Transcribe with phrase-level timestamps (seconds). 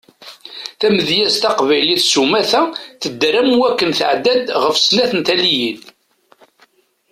[0.79, 2.61] Tamedyazt taqbaylit sumata
[3.01, 5.79] tedder am waken tɛedda-d ɣef snat n taliyin.